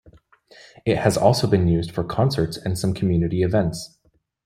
It 0.83 0.97
has 0.97 1.15
also 1.15 1.45
been 1.45 1.67
used 1.67 1.91
for 1.91 2.03
concerts 2.03 2.57
and 2.57 2.75
some 2.75 2.95
community 2.95 3.43
events. 3.43 3.99